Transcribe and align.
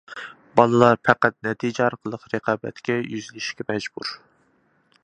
بالىلار 0.59 0.97
پەقەت 1.09 1.37
نەتىجە 1.47 1.83
ئارقىلىق 1.89 2.27
رىقابەتكە 2.35 2.97
يۈزلىنىشكە 3.13 3.71
مەجبۇر. 3.75 4.15